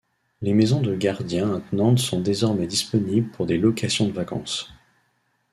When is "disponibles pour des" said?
2.65-3.59